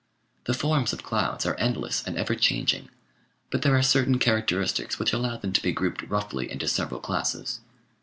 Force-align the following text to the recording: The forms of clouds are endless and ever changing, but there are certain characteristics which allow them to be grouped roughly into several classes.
The 0.45 0.55
forms 0.55 0.93
of 0.93 1.03
clouds 1.03 1.45
are 1.45 1.53
endless 1.59 2.01
and 2.07 2.17
ever 2.17 2.33
changing, 2.33 2.89
but 3.51 3.61
there 3.61 3.75
are 3.77 3.83
certain 3.83 4.17
characteristics 4.17 4.97
which 4.97 5.13
allow 5.13 5.37
them 5.37 5.53
to 5.53 5.61
be 5.61 5.71
grouped 5.71 6.01
roughly 6.09 6.49
into 6.51 6.67
several 6.67 6.99
classes. 7.01 7.59